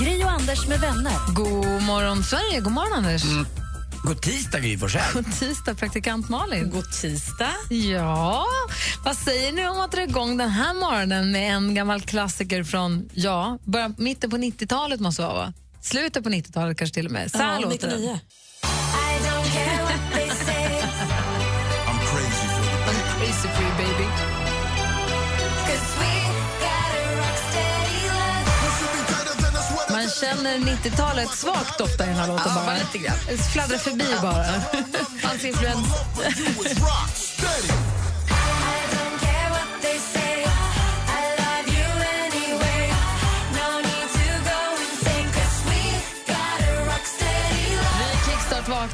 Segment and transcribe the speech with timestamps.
[0.00, 1.34] Gri och Anders med vänner.
[1.34, 2.60] God morgon, Sverige.
[2.60, 3.22] God morgon, Anders.
[4.04, 5.12] God tisdag, Gry Forssell.
[5.14, 6.70] God tisdag, praktikant Malin.
[6.70, 7.54] God tisdag.
[7.70, 8.44] Ja,
[9.04, 13.08] vad säger ni om att dra igång den här morgonen med en gammal klassiker från,
[13.14, 15.52] ja, början, mitten på 90-talet måste vara, va?
[15.82, 17.30] Slutet på 90-talet kanske till och med.
[17.30, 18.00] Så här Ja, låter den.
[18.00, 18.20] 99.
[21.86, 22.80] I'm crazy for you.
[22.86, 24.04] I'm crazy for you, baby.
[30.20, 32.54] Känner 90-talet svagt ofta i den här låten.
[32.54, 32.74] bara.
[32.74, 33.16] lite grann.
[33.52, 34.46] Fladdrar förbi bara.
[35.22, 35.88] Hans influens.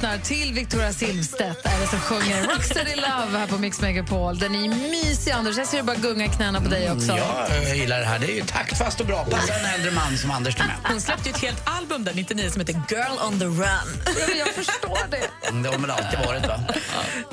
[0.04, 4.38] vaknar till Victoria Silvstedt är det som sjunger Rocksteady Love här på Mix Megapol.
[4.38, 5.56] Den är mysig, Anders.
[5.58, 7.18] Jag ser bara gunga knäna på dig också.
[7.66, 8.18] Jag gillar det här.
[8.18, 9.24] Det är ju taktfast och bra.
[9.24, 10.74] Passar en äldre man som Anders till med.
[10.84, 13.58] Hon släppte ju ett helt album där 99 som heter Girl on the Run.
[14.06, 15.48] Ja, Jag förstår det.
[15.48, 16.60] Mm, Det har väl alltid varit, va?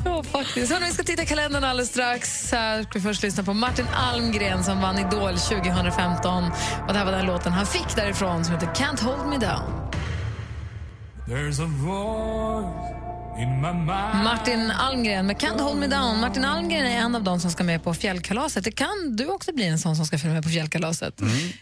[0.05, 0.72] Ja, faktiskt.
[0.73, 2.52] Hörrni, vi ska titta i kalendern alldeles strax.
[2.52, 6.44] Här ska vi först lyssna på Martin Almgren som vann Idol 2015.
[6.88, 9.80] Och det här var den låten han fick därifrån som heter Can't hold me down.
[14.23, 16.19] Martin Almgren med Can't hold me down.
[16.19, 18.63] Martin Almgren är en av dem som ska med på fjällkalaset.
[18.63, 21.21] Det kan du också bli en sån som ska följa med på fjällkalaset.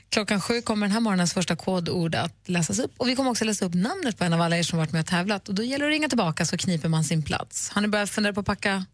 [0.09, 2.93] Klockan sju kommer den här morgonens första kodord att läsas upp.
[2.97, 4.99] Och Vi kommer också läsa upp namnet på en av alla er som varit med
[4.99, 5.49] och tävlat.
[5.49, 7.69] Och Då gäller det att ringa tillbaka så kniper man sin plats.
[7.69, 8.85] Har ni börjat fundera på att packa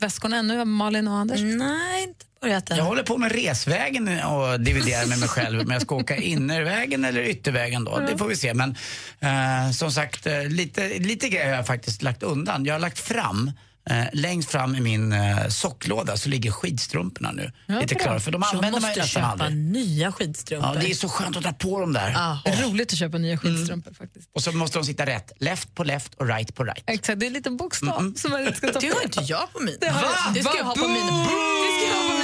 [0.00, 1.40] väskorna ännu, Malin och Anders?
[1.40, 2.76] Nej, inte börjat än.
[2.76, 7.04] Jag håller på med resvägen och dividerar med mig själv om jag ska åka innervägen
[7.04, 7.98] eller yttervägen då.
[7.98, 8.54] Det får vi se.
[8.54, 8.76] Men
[9.20, 12.64] eh, som sagt, eh, lite, lite grejer har jag faktiskt lagt undan.
[12.64, 13.50] Jag har lagt fram
[13.90, 17.52] Eh, längst fram i min eh, socklåda så ligger skidstrumporna nu.
[17.80, 19.64] lite klara, för de Jag använder man ju måste nästan köpa aldrig.
[19.64, 20.70] nya skidstrumpor.
[20.74, 22.10] Ja, det är så skönt att dra på dem där.
[22.10, 22.38] Ja.
[22.44, 24.28] Det är roligt att köpa nya skidstrumpor faktiskt.
[24.34, 25.32] Och så måste de sitta rätt.
[25.40, 26.84] Left på left och right på right.
[26.86, 28.96] Exakt, det är en liten bokstav som man inte ska ta Det på.
[28.96, 29.76] har inte jag på mina.
[29.80, 30.34] Det har jag.
[30.34, 31.24] Det ska jag ha på mina, det
[31.78, 32.23] ska jag ha på mina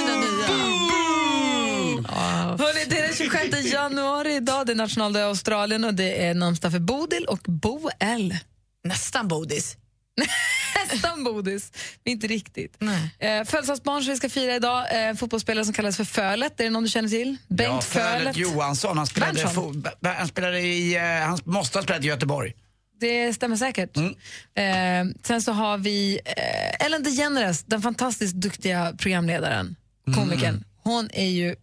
[2.15, 4.65] Hörrni, det är den 26 januari idag.
[4.65, 8.37] Det är nationaldag i Australien och det är namnsdag för Bodil och Bo L.
[8.83, 9.77] Nästan bodis.
[10.91, 11.71] Nästan bodis,
[12.03, 12.75] men inte riktigt.
[12.79, 13.15] Nej.
[13.19, 16.59] Eh, Födelsedagsbarn som vi ska fira idag, eh, fotbollsspelare som kallas för Fölet.
[16.59, 17.37] Är det någon du känner till?
[17.47, 18.17] Bengt ja, Fölet.
[18.17, 19.41] Fölet Johansson, han spelade,
[20.01, 22.53] han spelade i, eh, han måste ha spelat i Göteborg.
[22.99, 23.97] Det stämmer säkert.
[23.97, 25.09] Mm.
[25.09, 29.75] Eh, sen så har vi eh, Ellen DeGeneres, den fantastiskt duktiga programledaren,
[30.15, 30.63] komikern.
[30.83, 31.55] Hon är ju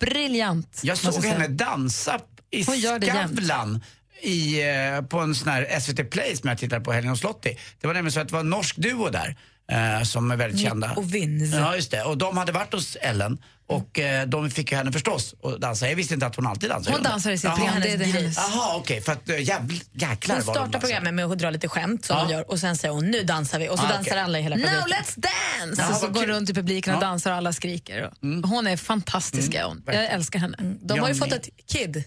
[0.00, 0.80] briljant.
[0.82, 2.20] Jag såg henne dansa
[2.50, 2.64] i.
[2.64, 3.80] Skavlan
[4.22, 7.58] i, eh, på en sån här SVT Play som jag tittade på helgen hos Lottie.
[7.80, 9.36] Det var nämligen så att det var en norsk duo där
[9.72, 10.92] eh, som är väldigt kända.
[10.96, 11.56] och Vince.
[11.56, 12.02] Ja, just det.
[12.02, 13.38] Och de hade varit hos Ellen
[13.68, 15.88] och eh, de fick ju henne förstås att dansa.
[15.88, 16.92] Jag visste inte att hon alltid dansar.
[16.92, 17.56] Hon dansar i sitt Jaha.
[17.56, 17.80] program.
[17.82, 18.36] Det är det Hennes.
[18.36, 19.00] Jaha, okej.
[19.00, 20.80] För att äh, jävl, jäklar Hon vad de startar dansar.
[20.80, 22.22] programmet med att dra lite skämt som Ja.
[22.22, 24.18] hon gör och sen säger hon nu dansar vi och så Ah, dansar okej.
[24.22, 24.88] alla i hela Now publiken.
[25.04, 25.14] let's
[25.60, 25.82] dance!
[25.82, 26.30] Jaha, och så vad går kul.
[26.30, 27.06] runt i publiken och Ja.
[27.06, 28.10] dansar och alla skriker.
[28.44, 29.54] Hon är fantastisk.
[29.54, 29.82] är hon.
[29.86, 30.10] Jag verkligen.
[30.20, 30.56] älskar henne.
[30.58, 31.14] De har ju Johnny.
[31.14, 32.04] fått ett kid,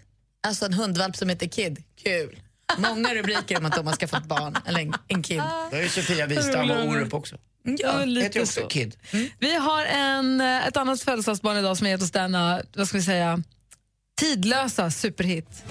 [0.47, 1.83] alltså en hundvalp som heter Kid.
[2.03, 2.39] Kul.
[2.77, 5.41] Många rubriker om att de har skaffat barn, eller en, en kid.
[5.71, 7.35] Det är ju Sofia Wistam och Orup också.
[7.63, 8.05] Ja.
[8.25, 8.67] Också så.
[8.67, 8.95] Kid.
[9.39, 12.97] Vi har en, eh, ett annat födelsedagsbarn idag som har gett oss denna, vad ska
[12.97, 13.43] vi säga,
[14.19, 15.63] tidlösa superhit.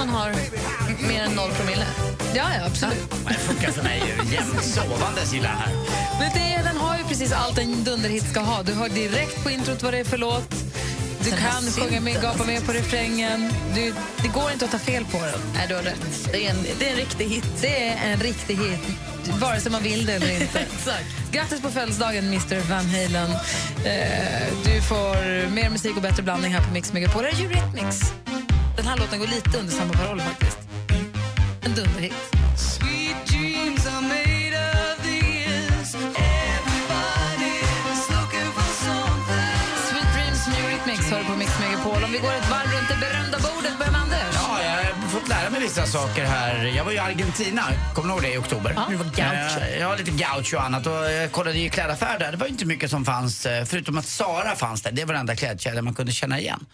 [0.00, 0.34] Man har
[1.08, 1.86] mer än noll promille.
[2.34, 3.10] Ja, ja absolut.
[3.28, 4.02] Det funkar för mig
[4.32, 5.72] jämt sovandes gillar här.
[6.20, 8.62] Men det, den har ju precis allt en dunderhit ska ha.
[8.62, 10.54] Du hör direkt på introt vad det är för låt.
[11.24, 13.52] Du kan sjunga med, gapa med på refrängen.
[13.74, 15.40] Du, det går inte att ta fel på den.
[15.54, 16.28] Nej, du har rätt.
[16.32, 17.44] Det är en, det är en riktig hit.
[17.60, 18.80] Det är en riktig hit,
[19.40, 20.58] vare sig man vill det eller inte.
[20.74, 21.32] Exakt.
[21.32, 23.30] Grattis på födelsedagen, Mr Van Halen.
[23.84, 27.22] Eh, du får mer musik och bättre blandning här på Mix Megapol.
[27.22, 28.12] Det är Eurythmics.
[28.80, 30.58] Den här låten går lite under samma paroll faktiskt.
[31.60, 32.14] En dunderhit.
[32.56, 33.86] Sweet Dreams
[40.46, 42.04] New Remix hör på Mix Megapol.
[42.04, 42.69] Om vi går ett varv
[45.60, 46.64] mig vissa saker här.
[46.76, 47.62] Jag var i Argentina,
[47.94, 48.72] kommer du ihåg det, i oktober?
[48.76, 48.86] Ja.
[48.90, 49.60] Du var gaucho.
[49.60, 50.86] Eh, Ja, lite gaucho och annat.
[50.86, 52.30] Och jag kollade i klädaffär där.
[52.30, 54.92] Det var inte mycket som fanns, eh, förutom att Sara fanns där.
[54.92, 56.66] Det var den enda klädkedjan man kunde känna igen.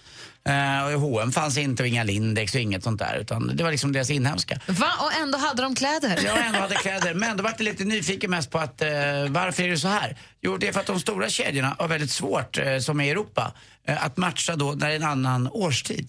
[0.48, 3.16] Eh, Och i H&M fanns inte och inga Lindex och inget sånt där.
[3.20, 4.60] Utan det var liksom deras inhemska.
[4.66, 4.90] Va?
[5.00, 6.18] Och ändå hade de kläder.
[6.24, 8.88] Jag ändå hade kläder, men då var jag lite nyfiken mest på att eh,
[9.28, 10.16] varför är det så här?
[10.42, 13.52] Jo, det är för att de stora kedjorna har väldigt svårt, eh, som i Europa,
[13.88, 16.08] eh, att matcha då när det är en annan årstid.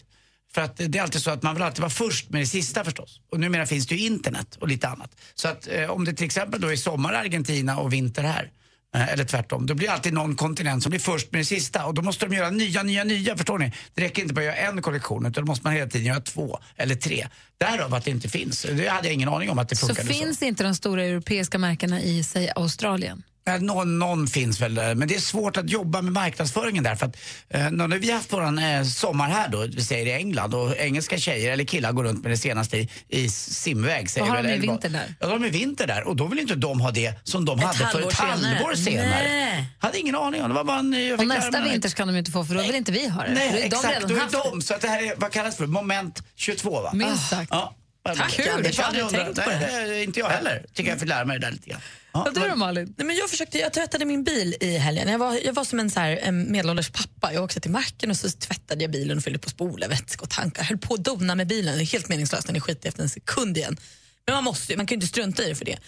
[0.57, 2.83] För att det är alltid så att man vill alltid vara först med det sista
[2.83, 3.21] förstås.
[3.31, 5.11] Och numera finns det ju internet och lite annat.
[5.35, 8.51] Så att eh, om det till exempel då är sommar i Argentina och vinter här,
[8.95, 11.85] eh, eller tvärtom, då blir alltid någon kontinent som blir först med det sista.
[11.85, 13.71] Och då måste de göra nya, nya, nya, förstår ni?
[13.93, 16.21] Det räcker inte bara att göra en kollektion, utan då måste man hela tiden göra
[16.21, 17.27] två eller tre.
[17.57, 18.61] Därav att det inte finns.
[18.61, 20.13] Det hade jag ingen aning om att det Så funkade så.
[20.13, 23.23] finns inte de stora europeiska märkena i, säg Australien.
[23.47, 26.95] Ja, Någon, någon finns väl, eh, men det är svårt att jobba med marknadsföringen där.
[26.95, 27.17] För att,
[27.49, 30.77] eh, när vi har haft våran eh, sommar här då, vi säger i England, och
[30.77, 34.09] engelska tjejer eller killar går runt med det senaste i, i simväg.
[34.09, 35.15] Säger Vad har de i vinter där?
[35.19, 37.77] Ja, de är vinter där och då vill inte de ha det som de hade
[37.77, 39.27] för ett halvår senare.
[39.27, 39.65] Nej.
[39.79, 40.55] Hade ingen aning om det.
[40.55, 43.07] var bara en, Och nästa vinter ska de inte få för då vill inte vi
[43.09, 43.33] ha det.
[43.33, 43.95] Nej, de exakt.
[43.95, 44.61] redan Då är de.
[44.61, 45.67] Så att det här är, vad kallas för?
[45.67, 46.91] Moment 22 va?
[46.93, 47.47] Minst sagt.
[47.51, 47.75] Ja.
[48.15, 48.49] Tack, Kul.
[48.49, 48.77] Anders.
[48.77, 50.65] Jag har aldrig tänkt på det Nej, Inte jag heller.
[50.73, 51.81] Tycker jag fick lära mig det där lite grann.
[52.13, 52.93] Ja, du då Malin?
[52.97, 55.09] Nej, men jag, försökte, jag tvättade min bil i helgen.
[55.09, 57.33] Jag var, jag var som en så här, en medelålders pappa.
[57.33, 60.29] Jag åkte till macken och så tvättade jag bilen och fyllde på spolar, vätska och
[60.29, 60.63] tankar.
[60.63, 61.77] Höll på att dona med bilen.
[61.77, 63.77] Det är helt meningslöst, den är skitig efter en sekund igen.
[64.25, 65.79] Men man måste ju, man kan ju inte strunta i det för det.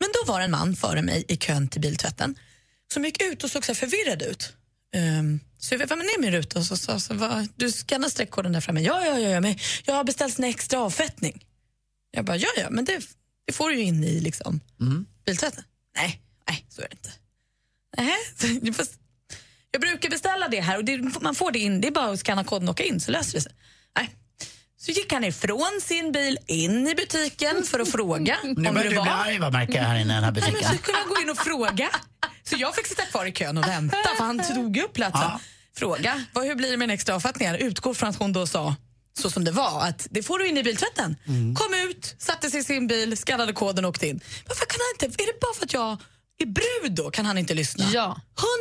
[0.00, 2.34] Men då var det en man före mig i kön till biltvätten
[2.92, 4.52] som gick ut och såg så här förvirrad ut.
[4.96, 8.52] Um, så jag var ner min ruta och så sa så, vad, du skannar streckkoden
[8.52, 8.80] där framme.
[8.80, 11.44] Ja, ja, ja, ja, men jag har beställt en extra avfettning.
[12.14, 13.00] Jag bara, ja, ja, men det,
[13.46, 14.60] det får du ju in i liksom,
[15.26, 15.64] biltvätten.
[15.96, 17.10] Nej, nej, så är det inte.
[17.96, 18.86] Nej, får-
[19.70, 22.20] jag brukar beställa det här och det, man får det in, det är bara att
[22.20, 23.52] scanna koden och åka in så löser det sig.
[23.96, 24.14] Nej.
[24.76, 28.88] Så gick han ifrån sin bil in i butiken för att fråga Nu börjar du
[28.88, 30.70] bli arg vad märker jag här inne i den här Nej, men butiken.
[30.78, 31.90] så kunde han gå in och fråga.
[32.42, 35.20] Så jag fick sitta kvar i kön och vänta för han tog upp platsen.
[35.22, 35.40] Ja.
[35.76, 37.54] Fråga, vad, hur blir det med den extra avfattningen?
[37.56, 38.76] Utgår från att hon då sa
[39.18, 41.16] så som det var, att det får du in i biltvätten.
[41.54, 44.20] Kom ut, satte sig i sin bil, skannade koden och åkte in.
[44.48, 45.96] Varför kan han inte, är det bara för att jag
[46.38, 47.84] är brud då kan han inte lyssna?
[47.92, 48.20] Ja.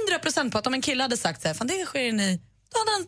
[0.09, 2.19] 100 procent på att om en kille hade sagt så här, fan det sker in
[2.19, 2.39] i,
[2.73, 3.07] då hade han,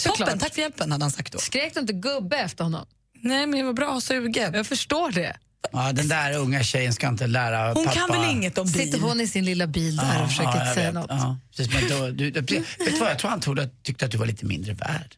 [0.00, 0.18] Såklart.
[0.18, 1.38] toppen, tack för hjälpen hade han sagt då.
[1.38, 2.86] Skrek du inte gubbe efter honom?
[3.22, 4.54] Nej men jag var bra sugen.
[4.54, 5.36] Jag förstår det.
[5.72, 7.96] Ja, den där unga tjejen ska inte lära Hon pappa...
[7.96, 8.82] kan väl inget om bil?
[8.82, 10.94] Sitter hon i sin lilla bil där och försöker jag säga vet.
[10.94, 11.06] något?
[11.10, 14.10] Ja, precis, men då, du, du, vet du vad, jag tror han trodde, tyckte att
[14.10, 15.16] du var lite mindre värd.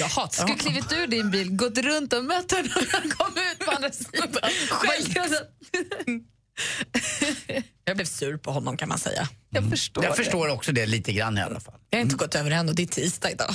[0.00, 3.32] Jag hatar Skulle klivit ur din bil, gått runt och mött honom när han kom
[3.52, 4.28] ut på andra sidan.
[4.70, 5.34] Själv.
[7.84, 9.28] Jag blev sur på honom kan man säga.
[9.50, 10.16] Jag förstår Jag det.
[10.16, 11.74] förstår också det lite grann i alla fall.
[11.90, 13.50] Jag har inte gått över än och det är tisdag idag.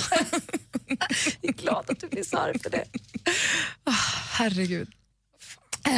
[1.40, 2.84] Jag är glad att du blir så arg för det.
[3.84, 3.92] Ah,
[4.30, 4.88] herregud.
[5.86, 5.92] Eh,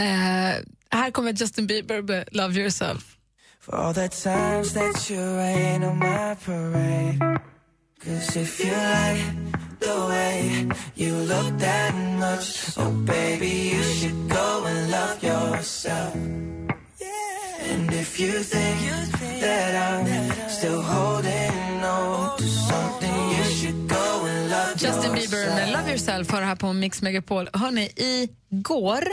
[0.90, 3.16] här kommer Justin Bieber med Love yourself.
[3.60, 7.40] For all the times that you rain on my parade.
[8.04, 9.24] Cause if you like
[9.80, 16.14] the way you look that much, oh baby, you should go and love yourself.
[17.70, 24.50] And if you think that I'm still holding on to something, you should go and
[24.50, 25.72] love Justin Bieber med yourself.
[25.72, 27.48] Love yourself har här på Mix Megapol.
[27.52, 29.04] Hörrni, igår,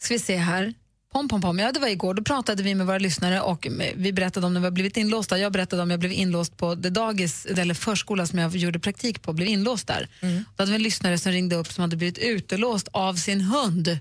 [0.00, 0.74] ska vi se här,
[1.18, 1.58] pom, pom, pom.
[1.58, 2.14] Ja, det var igår.
[2.14, 5.38] Då pratade vi med våra lyssnare och vi berättade om när vi har blivit inlåsta.
[5.38, 9.22] Jag berättade om jag blev inlåst på det dagis, eller förskola som jag gjorde praktik
[9.22, 10.08] på, blev inlåst där.
[10.56, 13.98] Då hade vi en lyssnare som ringde upp som hade blivit utelåst av sin hund.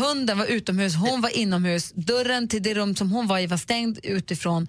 [0.00, 1.92] Hunden var utomhus, hon var inomhus.
[1.94, 4.68] Dörren till det rum som hon var i var stängd utifrån.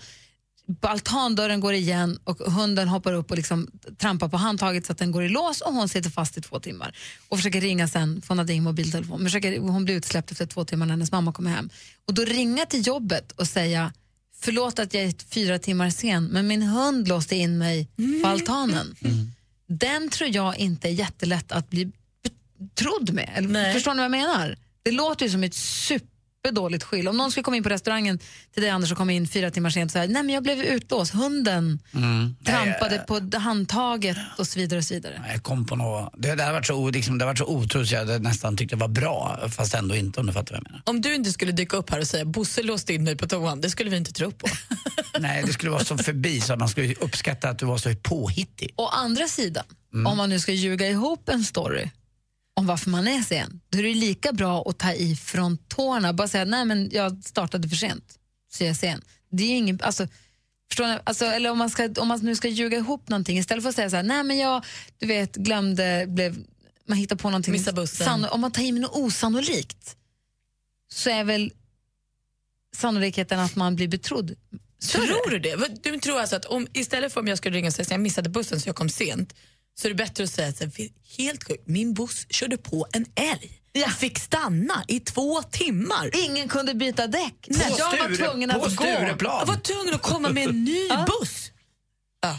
[0.81, 5.11] Altandörren går igen och hunden hoppar upp och liksom trampar på handtaget så att den
[5.11, 6.95] går i lås och hon sitter fast i två timmar.
[7.29, 9.17] Och försöker ringa sen, för hon hade ingen mobiltelefon.
[9.17, 11.69] Men Försöker, hon blir utsläppt efter två timmar när hennes mamma kommer hem.
[12.07, 13.93] Och då ringa till jobbet och säga
[14.41, 17.87] förlåt att jag är fyra timmar sen men min hund låste in mig
[18.23, 18.95] på altanen.
[19.67, 21.91] Den tror jag inte är jättelätt att bli
[22.73, 23.29] trodd med.
[23.35, 24.57] Eller, förstår ni vad jag menar?
[24.83, 25.55] Det låter ju som ett
[26.45, 27.07] superdåligt skyll.
[27.07, 28.19] Om någon skulle komma in på restaurangen
[28.53, 30.61] till dig Anders och komma in fyra timmar sent och säga nej men jag blev
[30.61, 31.79] utlåst, hunden
[32.45, 34.77] trampade på handtaget och så vidare.
[34.77, 35.21] och så vidare.
[35.33, 37.89] Jag kom på något, det, det har varit så, liksom, det har varit så otroligt
[37.89, 40.57] så jag hade nästan tyckte det var bra, fast ändå inte om du fattar vad
[40.65, 40.81] jag menar.
[40.85, 43.61] Om du inte skulle dyka upp här och säga Bosse låste in mig på toan,
[43.61, 44.47] det skulle vi inte tro på.
[45.19, 47.95] Nej, det skulle vara så förbi så att man skulle uppskatta att du var så
[47.95, 48.73] påhittig.
[48.75, 49.63] Å andra sidan,
[50.05, 51.89] om man nu ska ljuga ihop en story
[52.59, 56.13] om varför man är sen, då är det lika bra att ta i från tårna.
[56.13, 58.19] Bara säga nej men jag startade för sent,
[58.51, 59.01] så jag är sen.
[59.31, 60.07] Det är ingen, alltså,
[60.69, 60.97] Förstår ni?
[61.03, 63.75] Alltså, eller om man, ska, om man nu ska ljuga ihop någonting, istället för att
[63.75, 64.65] säga så här, nej men jag
[64.97, 66.37] du vet, glömde, blev,
[66.87, 67.51] man hittar på någonting.
[67.51, 68.25] Missa bussen.
[68.25, 69.95] om man tar i med något osannolikt
[70.91, 71.51] så är väl
[72.75, 74.35] sannolikheten att man blir betrodd
[74.79, 75.05] större.
[75.05, 75.83] Tror du det?
[75.83, 77.99] Du tror alltså att om, istället för om jag skulle ringa och säga att jag
[77.99, 79.33] missade bussen så jag kom sent
[79.79, 80.77] så är det bättre att säga att
[81.17, 83.61] helt sjukt, min buss körde på en älg.
[83.71, 86.09] Jag fick stanna i två timmar.
[86.13, 87.47] Ingen kunde byta däck.
[87.47, 88.85] Nej, jag var tvungen på att gå.
[88.85, 91.51] Jag var tvungen att komma med en ny buss.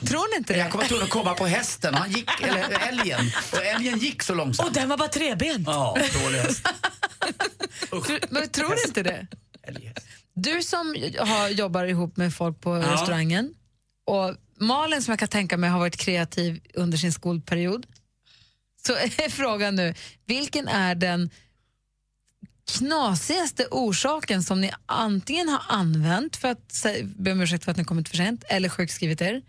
[0.08, 0.58] Tror ni inte det?
[0.58, 3.20] Jag kommer tvungen att komma på hästen, han gick, eller älgen.
[3.52, 4.68] Och älgen gick så långsamt.
[4.68, 5.66] Och den var bara trebent.
[5.66, 6.68] Ja, dålig häst.
[8.30, 9.26] Men tror du inte det?
[10.34, 13.54] Du som har, jobbar ihop med folk på restaurangen
[14.10, 17.86] och Malin som jag kan tänka mig har varit kreativ under sin skolperiod.
[18.86, 19.94] Så är frågan nu,
[20.26, 21.30] vilken är den
[22.78, 27.84] knasigaste orsaken som ni antingen har använt för att be om ursäkt för att ni
[27.84, 29.42] kommit för sent eller sjukskrivit er?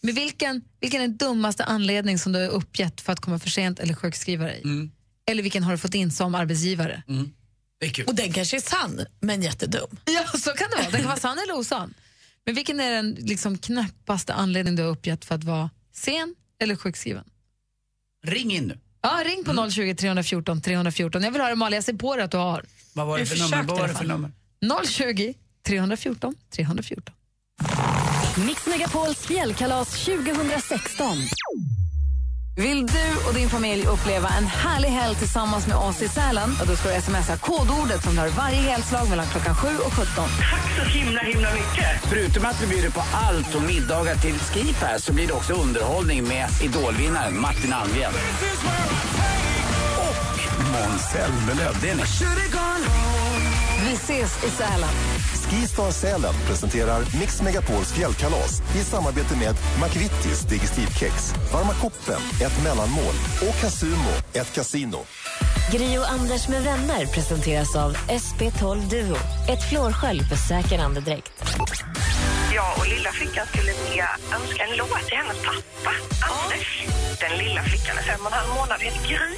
[0.00, 3.50] Men vilken, vilken är den dummaste anledning som du har uppgett för att komma för
[3.50, 4.62] sent eller sjukskriva dig?
[5.26, 7.02] Eller vilken har du fått in som arbetsgivare?
[7.80, 8.04] Det är kul.
[8.06, 9.96] Och den kanske är sann, men jättedum.
[10.04, 10.90] Ja, så kan det vara.
[10.90, 11.94] Den kan vara sann eller osann.
[12.46, 16.76] Men vilken är den liksom knäppaste anledningen du har uppgett för att vara sen eller
[16.76, 17.24] sjukskriven?
[18.26, 18.78] Ring in nu.
[19.02, 21.22] Ja, ring på 020 314 314.
[21.22, 22.64] Jag vill höra Malin, jag ser på dig att du har.
[22.92, 23.46] Vad var det för nummer?
[23.48, 24.30] försökte Vad var i det alla för fall.
[24.60, 24.86] nummer?
[24.86, 25.34] 020
[25.66, 27.14] 314 314.
[28.46, 31.16] Mix Megapols fjällkalas 2016.
[32.58, 36.50] Vill du och din familj uppleva en härlig helg tillsammans med oss i Sälen?
[36.66, 40.24] Då ska du smsa kodordet som du varje helslag mellan klockan 7 och 17.
[40.78, 41.86] så himla himla mycket.
[42.02, 46.28] Förutom att vi bjuder på allt från middagar till skipass så blir det också underhållning
[46.28, 48.12] med idolvinnaren Martin Almgren.
[50.08, 50.40] Och
[50.72, 51.72] Måns Zelmerlöw.
[53.96, 54.94] Ses i Sälen.
[55.50, 63.14] Skistar Sälen presenterar Mix Megapols fjällkalas i samarbete med McVittys Digestivkex, Varma koppen, ett mellanmål
[63.48, 64.98] och Casumo, ett kasino.
[65.72, 69.16] Gri och Anders med vänner presenteras av SP12 Duo.
[69.48, 71.32] Ett flårskölj för säker andedräkt.
[72.54, 75.94] Ja, och lilla flickan skulle vilja önska en låt till hennes pappa,
[76.30, 76.86] Anders.
[77.20, 79.36] Den lilla flickan är fem och en halv månad, heter Gry.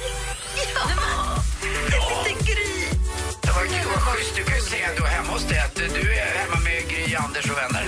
[0.75, 0.89] Ja,
[1.85, 2.98] en liten Gry.
[3.49, 4.35] Det var kul, vad schysst.
[4.35, 7.45] Du kan ju säga då hemma hos dig att du är hemma med Gry, Anders
[7.51, 7.85] och vänner.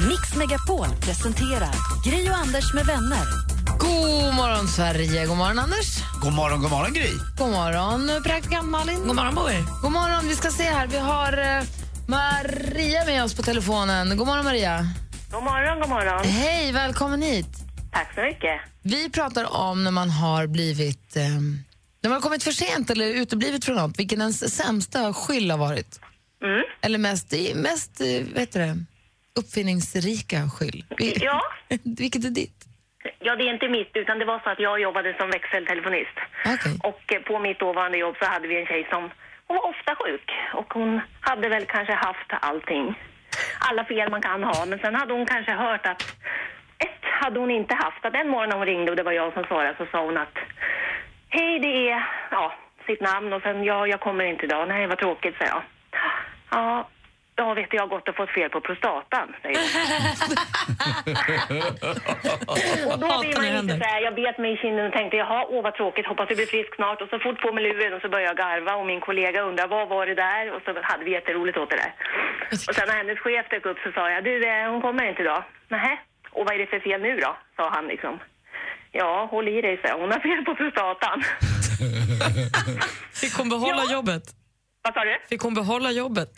[0.08, 1.74] Mix Megapol presenterar
[2.04, 3.24] Gri och Anders med vänner.
[3.78, 5.26] God morgon, Sverige.
[5.26, 5.98] God morgon, Anders.
[6.22, 7.10] God morgon, god morgon Gry.
[7.38, 9.06] God morgon, praktikant Malin.
[9.06, 9.64] God morgon på er.
[9.82, 10.28] God morgon.
[10.28, 10.86] Vi ska se här.
[10.86, 11.62] Vi har eh,
[12.08, 14.16] Maria med oss på telefonen.
[14.16, 14.88] God morgon, Maria.
[15.30, 16.24] God morgon, god morgon.
[16.24, 17.48] Hej, välkommen hit.
[17.92, 18.60] Tack så mycket.
[18.82, 21.16] Vi pratar om när man har blivit...
[21.16, 21.24] Eh,
[22.06, 25.58] när man har kommit för sent eller uteblivit från något, vilken ens sämsta skyll har
[25.58, 26.00] varit.
[26.42, 26.64] Mm.
[26.84, 28.74] Eller mest, mest eh, vad heter det,
[29.40, 30.84] uppfinningsrika skyll.
[31.28, 31.42] Ja.
[32.00, 32.58] Vilket är ditt?
[33.18, 36.16] Ja, det är inte mitt, utan det var så att jag jobbade som växeltelefonist.
[36.54, 36.78] Okej.
[36.90, 39.02] Och eh, på mitt dåvarande jobb så hade vi en tjej som
[39.46, 40.28] hon var ofta sjuk.
[40.54, 42.84] Och hon hade väl kanske haft allting.
[43.68, 44.66] Alla fel man kan ha.
[44.66, 46.02] Men sen hade hon kanske hört att
[46.78, 48.04] ett hade hon inte haft.
[48.04, 50.16] Att en morgon när hon ringde och det var jag som svarade så sa hon
[50.16, 50.36] att
[51.28, 52.52] Hej, det är ja,
[52.86, 54.68] sitt namn och sen ja, jag kommer inte idag.
[54.68, 55.62] Nej, vad tråkigt, sa jag.
[56.50, 56.88] Ja,
[57.36, 59.58] ja vet du, jag har gått och fått fel på prostatan, säger.
[62.92, 65.46] Och då blir man inte så här, jag bet mig i kinden och tänkte jaha,
[65.48, 67.02] åh vad tråkigt, hoppas du blir frisk snart.
[67.02, 69.66] Och så fort på med luren och så började jag garva och min kollega undrar
[69.68, 70.52] vad var det där?
[70.54, 71.92] Och så hade vi jätteroligt åt det där.
[72.68, 75.22] Och sen när hennes chef dök upp så sa jag, du eh, hon kommer inte
[75.22, 75.42] idag.
[75.68, 75.98] Nähä,
[76.30, 77.36] och vad är det för fel nu då?
[77.56, 78.18] Sa han liksom.
[78.96, 81.22] Ja, håll i dig, så hon har fel på prostatan.
[83.20, 83.92] Fick hon behålla Ja.
[83.92, 84.22] jobbet?
[84.86, 85.14] Vad sa du?
[85.32, 86.30] Fick hon behålla jobbet?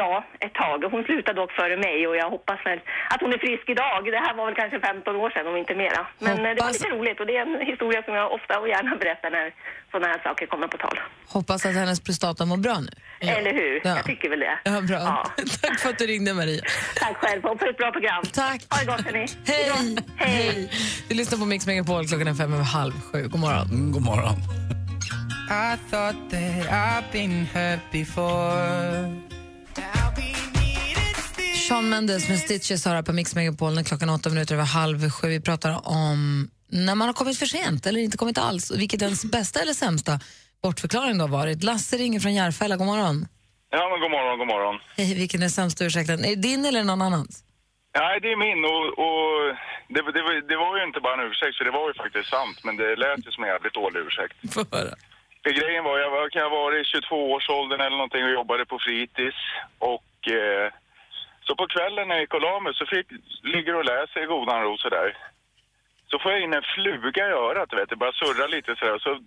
[0.00, 0.12] Ja,
[0.44, 0.78] ett tag.
[0.94, 2.78] Hon slutade dock före mig och jag hoppas väl
[3.12, 3.98] att hon är frisk idag.
[4.16, 6.00] Det här var väl kanske 15 år sedan, om inte mera.
[6.26, 8.52] Men eh, det var Hoppas- lite roligt och det är en historia som jag ofta
[8.60, 9.46] och gärna berättar när
[9.90, 10.96] sådana här saker kommer på tal.
[11.36, 12.92] Hoppas att hennes prostata mår bra nu.
[13.36, 13.74] Eller hur?
[13.84, 13.90] Ja.
[13.96, 14.58] Jag tycker väl det.
[14.64, 14.96] Ja, bra.
[14.96, 15.26] Ja.
[15.62, 16.62] Tack för att du ringde, Maria.
[17.02, 18.22] Tack själv och för ett bra program.
[18.42, 18.60] Tack.
[18.70, 19.26] Ha det gott, hörni.
[19.46, 19.96] Hej!
[20.16, 20.70] Hej.
[21.08, 22.06] Du lyssnar på Mix Megapol.
[22.08, 23.22] Klockan är fem över halv sju.
[23.28, 23.66] God morgon.
[23.70, 24.36] Mm, god morgon.
[25.48, 29.16] I thought that I've been hurt before.
[31.68, 35.28] Sean Mendes med Stitches har på Mix Megapol när klockan åtta minuter över halv sju.
[35.28, 38.70] Vi pratar om när man har kommit för sent eller inte kommit alls.
[38.70, 40.20] Vilket ens bästa eller sämsta
[40.62, 41.62] bortförklaring då har varit.
[41.62, 42.76] Lasse ringer från Järfälla.
[42.76, 43.28] God morgon.
[43.70, 44.80] Ja, men god morgon, god morgon.
[44.96, 46.24] Hej, vilken är sämsta ursäkten?
[46.24, 47.42] Är det din eller någon annans?
[47.98, 49.28] Nej, det är min och, och
[49.94, 52.28] det, det, var- det var ju inte bara en ursäkt, så det var ju faktiskt
[52.36, 54.34] sant, men det lät ju som en jävligt dålig ursäkt.
[54.54, 54.94] Få höra.
[55.52, 58.78] Grejen var, jag var, kan jag ha varit i 22-årsåldern eller någonting och jobbade på
[58.78, 59.36] fritids
[59.78, 60.72] och eh,
[61.40, 63.06] Så på kvällen när jag gick och la mig så fick,
[63.42, 65.16] ligger och läser i godan ro så där.
[66.10, 67.88] Så får jag in en fluga i örat, du vet.
[67.88, 68.98] Det bara surrar lite så där.
[68.98, 69.18] Så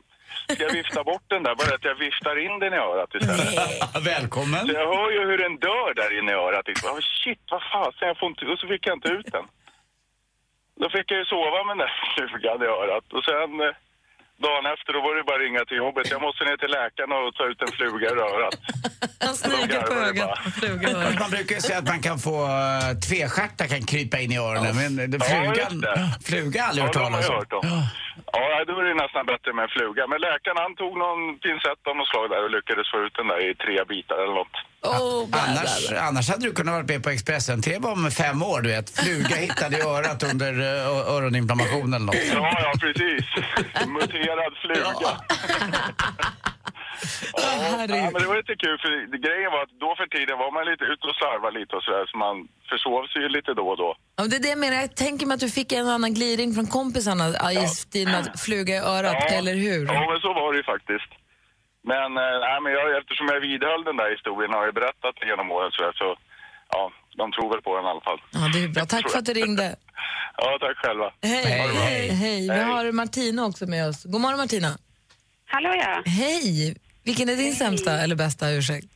[0.53, 4.05] ska jag vifta bort den där, bara att jag viftar in den i örat istället.
[4.13, 4.67] Välkommen.
[4.67, 6.67] Så jag hör ju hur den dör där inne i örat.
[6.67, 8.45] Jag bara, Oh, shit, vad fasen, jag får inte...
[8.45, 9.45] Och så fick jag inte ut den.
[10.75, 11.93] Då fick jag ju sova med den där
[12.29, 13.13] flugan i örat.
[13.13, 13.75] Och sen eh,
[14.47, 16.05] dagen efter, då var det bara att ringa till jobbet.
[16.15, 18.55] Jag måste ner till läkaren och ta ut en fluga i örat.
[19.25, 21.15] Han smyger på ögat flugan.
[21.19, 24.75] Man brukar ju säga att man kan få uh, tvestjärtar kan krypa in i öronen.
[24.75, 26.09] Men Ja, flugan, det.
[26.29, 27.83] fluga har jag aldrig hört Ja, talas om.
[28.33, 30.07] Ja, då är det nästan bättre med en fluga.
[30.11, 33.27] Men läkaren han tog någon pincett av något slag där och lyckades få ut den
[33.31, 34.55] där i tre bitar eller något.
[35.43, 35.73] Annars,
[36.09, 38.89] annars hade du kunnat vara med på Expressen-TV om fem år, du vet.
[38.99, 42.15] Fluga hittade i örat under uh, öroninflammation eller något.
[42.33, 43.25] Ja, ja precis.
[43.87, 44.93] Muterad fluga.
[45.01, 45.11] Ja,
[47.33, 47.77] ja,
[48.13, 48.91] men det var lite kul för
[49.27, 52.05] grejen var att då för tiden var man lite ute och slarvade lite och sådär
[52.11, 52.35] så man
[52.71, 53.89] försov sig ju lite då och då.
[54.17, 54.77] Ja, det är det jag menar.
[54.87, 57.25] Jag tänker mig att du fick en annan gliring från kompisarna
[57.63, 59.81] i stil med att fluga i örat, eller hur?
[59.93, 61.11] Ja, men så var det ju faktiskt.
[61.91, 65.25] Men, nej, men jag, eftersom jag vidhöll den där historien och har ju berättat det
[65.31, 66.07] genom åren så, så
[66.69, 68.21] ja, de tror väl på den i alla fall.
[68.37, 68.85] Ja, det är bra.
[68.85, 69.75] Tack för att du ringde.
[70.41, 71.11] Ja, tack själva.
[71.21, 71.43] Hej.
[71.43, 71.81] Bra.
[71.81, 72.07] Hej.
[72.09, 72.41] Hej.
[72.41, 74.03] Vi har Martina också med oss.
[74.03, 74.77] God morgon Martina.
[75.47, 76.01] Hallå ja.
[76.05, 76.75] Hej.
[77.09, 78.87] Vilken är din sämsta eller bästa ursäkt?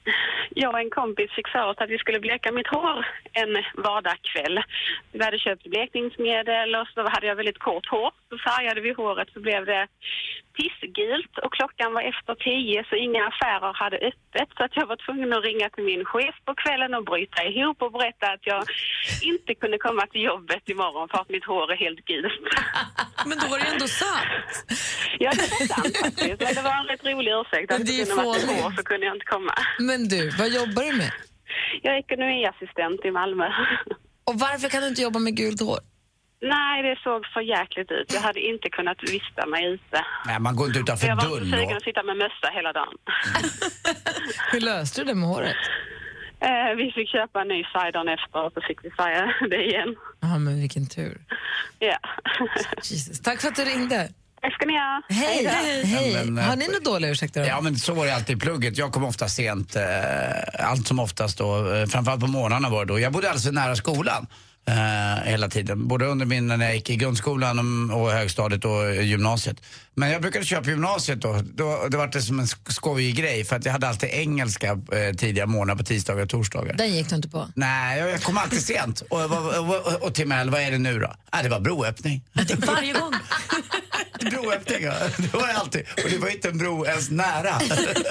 [0.56, 2.98] Jag och en kompis fick för oss att vi skulle bleka mitt hår
[3.42, 3.54] en
[3.86, 4.58] vardagskväll.
[5.12, 8.12] Vi hade köpt blekningsmedel och så hade jag väldigt kort hår.
[8.30, 9.88] Så färgade vi håret så blev det
[10.58, 15.00] pissgult och klockan var efter tio så inga affärer hade öppet så att jag var
[15.06, 18.64] tvungen att ringa till min chef på kvällen och bryta ihop och berätta att jag
[19.32, 22.42] inte kunde komma till jobbet imorgon för att mitt hår är helt gult.
[23.30, 24.32] Men då var det ändå sant.
[25.36, 26.40] Det är sant faktiskt.
[26.42, 27.72] Men det var en rätt rolig ursäkt.
[27.72, 28.62] Att Men det kunde varit fånigt.
[28.64, 29.54] hår så kunde jag inte komma.
[29.80, 31.12] Men du, vad jobbar du med?
[31.82, 33.48] Jag är ekonomiassistent i Malmö.
[34.24, 35.80] Och varför kan du inte jobba med gult hår?
[36.42, 38.14] Nej, det såg för jäkligt ut.
[38.14, 40.06] Jag hade inte kunnat vista mig ute.
[40.26, 42.94] Nej, man går inte utanför jag var dörren sugen att sitta med mössa hela dagen.
[44.52, 45.56] Hur löste du det med håret?
[46.40, 49.64] Eh, vi fick köpa en ny färg dagen efter och så fick vi färga det
[49.66, 49.96] igen.
[50.20, 51.22] Ja, men vilken tur.
[51.80, 51.98] Ja.
[52.84, 53.22] Jesus.
[53.22, 54.10] Tack för att du ringde.
[54.44, 55.02] Tack ska ni ha.
[55.10, 55.44] Hej.
[55.44, 55.88] då.
[55.88, 56.14] Hej.
[56.26, 57.42] Men, eh, Har ni några dåliga ursäkter?
[57.42, 57.48] då?
[57.48, 58.78] Ja, men så var det alltid i plugget.
[58.78, 59.84] Jag kom ofta sent, eh,
[60.70, 61.74] allt som oftast då.
[61.74, 63.00] Eh, framförallt på morgnarna var det då.
[63.00, 64.28] Jag bodde alltså nära skolan.
[64.68, 65.88] Eh, hela tiden.
[65.88, 69.58] Både under min, när jag gick i grundskolan och, och högstadiet och gymnasiet.
[69.96, 71.42] Men jag brukade köra på gymnasiet då.
[71.54, 74.68] då det var det som en sk- skojig grej för att jag hade alltid engelska
[74.72, 76.74] eh, tidiga morgnar på tisdagar och torsdagar.
[76.74, 77.48] Den gick du inte på.
[77.56, 79.02] Nej, jag, jag kom alltid sent.
[79.10, 81.14] Och, och, och, och, och Timell, vad är det nu då?
[81.30, 82.22] Ah, det var broöppning.
[82.68, 83.14] Varje gång.
[84.30, 84.94] Broöppning, ja.
[85.18, 85.82] Det var det alltid.
[86.04, 87.62] Och det var inte en bro ens nära.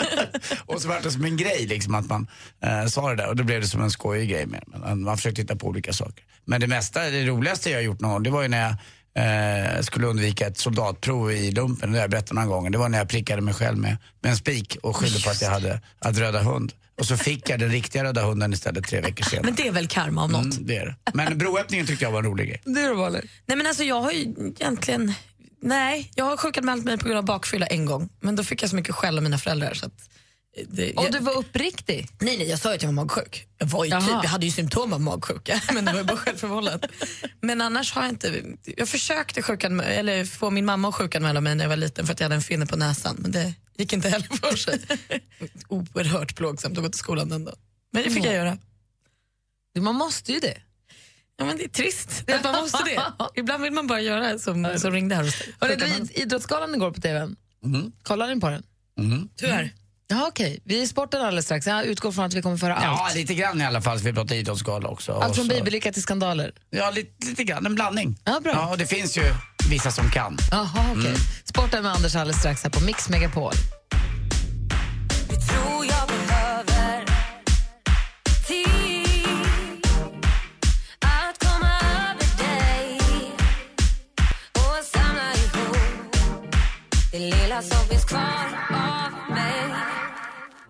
[0.67, 2.27] och så var det som en grej liksom att man
[2.63, 5.03] eh, sa det där och då blev det som en skojig grej med Men Man,
[5.03, 6.25] man försökte hitta på olika saker.
[6.45, 8.77] Men det mesta, det roligaste jag gjort någon gång, det var ju när jag
[9.15, 11.93] eh, skulle undvika ett soldatprov i lumpen.
[11.93, 12.71] Det har jag berättat några gånger.
[12.71, 15.43] Det var när jag prickade mig själv med, med en spik och skyllde på att
[15.43, 16.73] jag hade, hade röda hund.
[16.99, 19.45] Och så fick jag den riktiga röda hunden istället tre veckor senare.
[19.45, 20.45] Men det är väl karma om något?
[20.45, 20.97] Mm, det är det.
[21.15, 22.63] Men broöppningen tyckte jag var en rolig grej.
[22.65, 23.25] Du då, Waller?
[23.47, 24.21] Nej men alltså jag har ju
[24.61, 25.15] egentligen,
[25.63, 28.09] nej jag har sjukanmält mig på grund av bakfylla en gång.
[28.21, 30.11] Men då fick jag så mycket skäll av mina föräldrar så att
[30.57, 32.09] eh, det, Och jag, du var uppriktig?
[32.19, 33.47] Nej nej jag sa ju att jag var magsjuk.
[33.59, 34.01] Jag, var ju Jaha.
[34.01, 36.87] typ, jag hade ju symptom av magsjuka men det var ju bara självförvållat.
[37.41, 38.43] Men annars har jag inte,
[38.77, 39.41] jag försökte
[39.85, 42.35] eller få min mamma att sjukanmäla mig när jag var liten för att jag hade
[42.35, 43.17] en finne på näsan.
[43.19, 44.79] Men det gick inte heller för sig.
[45.69, 47.59] Oerhört plågsamt att gå till skolan den dagen.
[47.93, 48.59] Men det fick jag göra.
[49.79, 50.63] Man måste ju det.
[51.39, 53.03] Ja, men det är trist att man måste det.
[53.41, 55.35] Ibland vill man bara göra som, som ringde här.
[55.61, 57.37] Hörrni, det var Idrottsgalan igår på TVn.
[58.03, 58.63] Kollar ni på den?
[59.37, 59.71] Tyvärr.
[60.09, 60.61] Ja, okej.
[60.65, 61.67] Vi är i sporten alldeles strax.
[61.67, 63.15] Jag utgår från att vi kommer föra Ja, allt.
[63.15, 63.99] lite grann i alla fall.
[63.99, 65.13] Vi pratar idrottsgala också.
[65.13, 66.53] Allt från bibelicka till skandaler.
[66.71, 67.67] Ja, lite, lite grann.
[67.67, 68.19] En blandning.
[68.25, 68.53] Ja, bra.
[68.53, 69.23] Ja, och det finns ju
[69.71, 70.37] vissa som kan.
[70.51, 71.15] Jaha, okej.
[71.45, 73.53] Sporten med Anders alldeles strax här på Mix Megapol.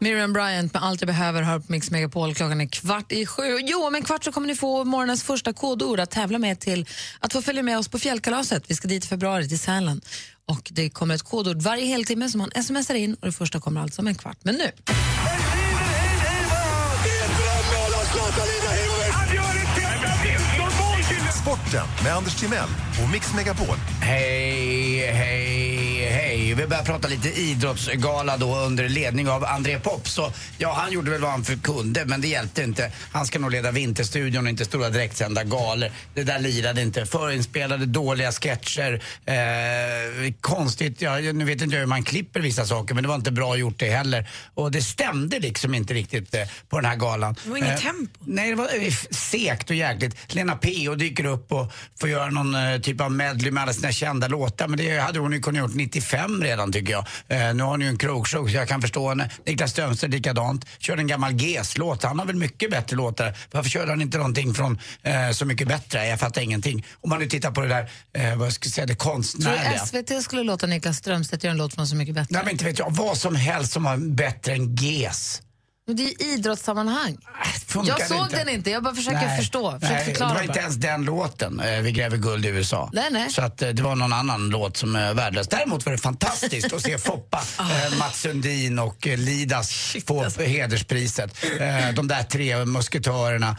[0.03, 2.35] Miriam Bryant med Allt jag behöver hör på Mix Megapol.
[2.35, 3.59] Klockan är kvart i sju.
[3.63, 6.87] Jo, om en kvart så kommer ni få morgonens första kodord att tävla med till
[7.21, 8.65] att få följa med oss på fjällkalaset.
[8.67, 10.01] Vi ska dit i februari till Sälen.
[10.49, 13.81] Och det kommer ett kodord varje heltimme som man smsar in och det första kommer
[13.81, 14.39] alltså om en kvart.
[14.43, 14.71] Men nu.
[21.43, 22.69] Sporten med Anders Timell
[23.05, 23.77] och Mix Megapol.
[24.01, 25.82] Hej, hej,
[26.57, 26.63] hej.
[26.63, 30.09] Vi börjar prata lite idrottsgala då under ledning av André Pop.
[30.09, 32.93] Så ja, han gjorde väl vad han för kunde, men det hjälpte inte.
[33.13, 35.91] Han ska nog leda Vinterstudion och inte stora direktsända galor.
[36.15, 37.07] Det där lirade inte.
[37.07, 39.03] Förinspelade dåliga sketcher.
[39.25, 39.35] Eh,
[40.41, 43.33] konstigt, ja, nu vet inte jag hur man klipper vissa saker, men det var inte
[43.33, 44.29] bra gjort det heller.
[44.55, 47.37] Och det stämde liksom inte riktigt eh, på den här galan.
[47.45, 48.25] Det var inget Eh, tempo.
[48.25, 50.35] Nej, det var eh, segt och jäkligt.
[50.35, 50.95] Lena P.O.
[50.95, 54.69] dyker upp och får göra någon eh, typ av medley med alla sina kända låtar.
[54.69, 57.07] Men det hade hon ju kunnat gjort 95 redan tycker jag.
[57.29, 59.31] Eh, nu har hon ju en krogshow så jag kan förstå henne.
[59.47, 60.67] Niklas Strömstedt likadant.
[60.79, 62.03] Körde en gammal GES-låt.
[62.03, 63.37] Han har väl mycket bättre låtar.
[63.51, 66.07] Varför körde han inte någonting från eh, Så mycket bättre?
[66.07, 66.87] Jag fattar ingenting.
[67.01, 69.73] Om man nu tittar på det där, eh, vad jag ska säga, det Tror konstnärliga.
[69.73, 72.29] du SVT skulle låta Niklas Strömstedt göra en låt från Så mycket bättre?
[72.31, 75.43] Nej men inte vet jag, vad som helst som var bättre än GES.
[75.87, 77.17] Men det är ju idrottssammanhang.
[77.67, 78.37] Funkar Jag såg inte.
[78.37, 79.73] den inte, jag bara försöker Nej, förstå.
[79.73, 82.91] Försöker nej, förklara det var inte ens den låten, eh, Vi gräver guld i USA.
[82.93, 83.31] Nej, nej.
[83.31, 85.49] Så att, eh, det var någon annan låt som är värdelös.
[85.49, 91.45] Däremot var det fantastiskt att se Foppa, eh, Mats Sundin och Lidas få hederspriset.
[91.61, 93.57] Eh, de där tre musketörerna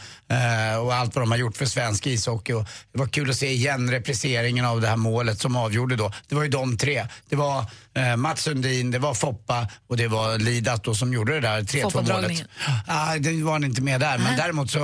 [0.82, 2.52] och allt vad de har gjort för svensk ishockey.
[2.52, 6.12] Och det var kul att se igen repriseringen av det här målet som avgjorde då.
[6.28, 7.06] Det var ju de tre.
[7.28, 7.64] Det var
[8.16, 12.12] Mats Sundin, det var Foppa och det var Lidas då som gjorde det där 3-2
[12.14, 12.44] målet.
[12.86, 14.18] Ah, det var inte med där.
[14.18, 14.78] Men däremot så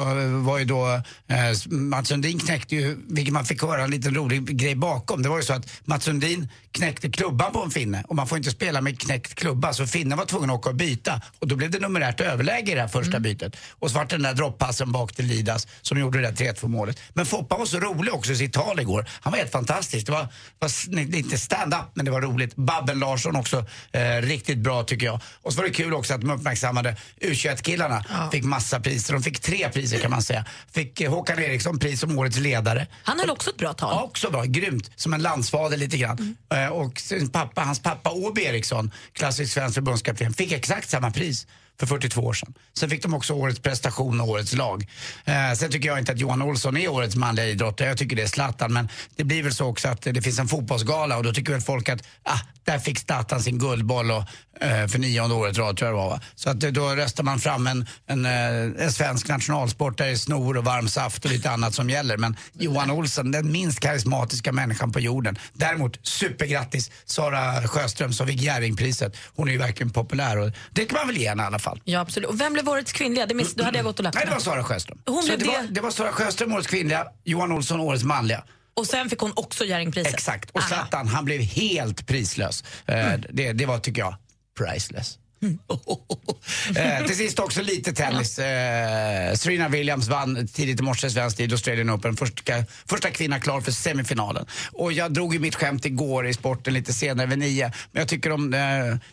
[0.45, 4.57] var ju då eh, Mats Sundin knäckte ju, vilket man fick höra en liten rolig
[4.59, 5.23] grej bakom.
[5.23, 8.39] Det var ju så att Mats Sundin knäckte klubban på en finne och man får
[8.39, 11.57] inte spela med knäckt klubba så finnen var tvungen att åka och byta och då
[11.57, 13.57] blev det numerärt överläge i det här första bytet.
[13.71, 16.69] Och så var det den där droppassen bak till Lidas som gjorde det där 3-2
[16.69, 17.01] målet.
[17.15, 19.07] Men Foppa var så rolig också i sitt tal igår.
[19.21, 20.07] Han var helt fantastisk.
[20.07, 20.29] Det var,
[20.59, 22.57] var inte stand-up men det var roligt.
[22.57, 25.21] Babben Larsson också eh, riktigt bra tycker jag.
[25.43, 29.13] Och så var det kul också att de uppmärksammade U21-killarna fick massa priser.
[29.13, 30.45] De fick tre priser kan man säga.
[30.73, 32.87] Fick eh, Håkan Eriksson pris som årets ledare.
[33.05, 33.95] Han höll också ett bra tal.
[33.95, 34.45] Ja, också bra.
[34.45, 34.91] Grymt.
[34.97, 36.37] Som en landsfader lite grann.
[36.55, 41.11] Eh, Eh, och sin pappa, hans pappa Åby Eriksson, klassisk svensk förbundskapten, fick exakt samma
[41.11, 41.47] pris
[41.81, 42.55] för 42 år sedan.
[42.79, 44.87] Sen fick de också årets prestation och årets lag.
[45.25, 47.89] Eh, sen tycker jag inte att Johan Olsson är årets manliga idrottare.
[47.89, 48.73] Jag tycker det är Zlatan.
[48.73, 51.61] Men det blir väl så också att det finns en fotbollsgala och då tycker väl
[51.61, 54.25] folk att ah, där fick Zlatan sin guldboll och,
[54.61, 56.11] eh, för nionde året rad tror jag det var.
[56.11, 56.21] Va?
[56.35, 60.11] Så att eh, då röstar man fram en, en, eh, en svensk nationalsport där det
[60.11, 62.17] är snor och varm saft och lite annat som gäller.
[62.17, 65.39] Men Johan Olsson, den minst karismatiska människan på jorden.
[65.53, 69.17] Däremot supergrattis Sara Sjöström som fick Jerringpriset.
[69.37, 71.70] Hon är ju verkligen populär och det kan man väl ge henne i alla fall.
[71.85, 72.29] Ja, absolut.
[72.29, 73.27] Och vem blev årets kvinnliga?
[73.27, 73.55] Det miss...
[73.55, 74.99] Då hade jag gått och lagt Nej, det var Sara Sjöström.
[75.07, 75.51] Hon blev det, det.
[75.51, 78.45] var, det var Sara Sjöström årets kvinnliga, Johan Olsson årets manliga.
[78.75, 80.15] Och sen fick hon också Jerringpriset.
[80.15, 80.51] Exakt.
[80.51, 82.65] Och Zlatan, han blev helt prislös.
[82.87, 84.15] Eh, det, det var, tycker jag,
[84.59, 85.19] priceless.
[86.77, 88.39] eh, till sist också lite tennis.
[88.39, 92.17] Eh, Serena Williams vann tidigt i morse svensk tid Australian Open.
[92.17, 92.53] Första,
[92.87, 94.47] första kvinna klar för semifinalen.
[94.73, 97.73] Och jag drog ju mitt skämt igår i sporten lite senare vid nio.
[97.93, 98.61] Men jag tycker de eh,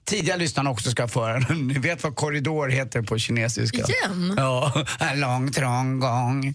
[0.04, 1.40] tidiga lyssnarna också ska få höra.
[1.50, 3.78] Ni vet vad korridor heter på kinesiska?
[3.78, 4.34] Igen?
[4.38, 6.54] Ja, en lång trång gång.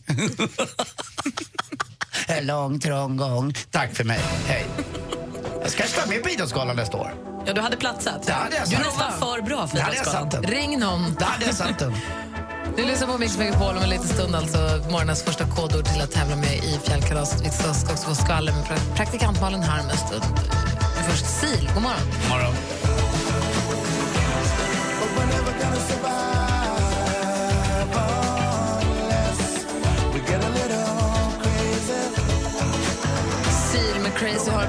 [2.27, 3.55] en lång trång gång.
[3.71, 4.21] Tack för mig.
[4.47, 4.67] Hej.
[5.63, 7.32] Jag ska vara med på Idrottsgalan nästa år.
[7.47, 8.23] Ja, du hade platsat.
[8.27, 10.31] Det hade jag du är nästan för bra för Idrottsgalan.
[10.43, 11.15] Ring någon.
[11.19, 11.95] Där hade jag satt den.
[12.77, 14.59] Du lyssnar på Mix Megapol om en liten stund, alltså
[14.91, 17.47] morgonens första kodord till att tävla med i fjällkalaset.
[17.47, 20.23] Vi ska också få skvaller med pra- praktikant Malin här om en stund.
[21.09, 22.01] Först Sil, god morgon.
[22.31, 22.55] Morgon.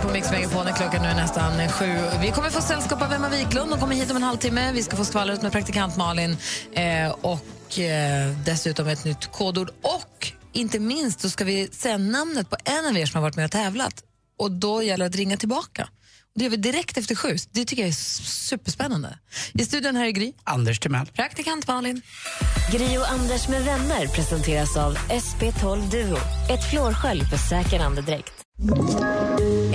[0.04, 1.86] På Mix Megapol när klockan nu är nästan sju.
[2.22, 3.72] Vi kommer få sällskap av Emma Wiklund.
[3.72, 4.72] Hon kommer hit om en halvtimme.
[4.72, 6.38] Vi ska få skvallret med praktikant Malin
[6.74, 9.70] eh, och eh, dessutom ett nytt kodord.
[9.82, 13.36] Och inte minst så ska vi säga namnet på en av er som har varit
[13.36, 14.04] med och tävlat.
[14.40, 15.90] Och då gäller det att ringa tillbaka.
[16.36, 17.36] Det gör vi direkt efter sju.
[17.52, 19.18] Det tycker jag är superspännande.
[19.54, 20.34] I studion här är Gry.
[20.44, 21.06] Anders Timell.
[21.06, 22.02] Praktikant Malin.
[22.72, 26.18] Gri och Anders med vänner presenteras av SP12 Duo.
[26.50, 28.34] Ett flårskölj för säker andedräkt.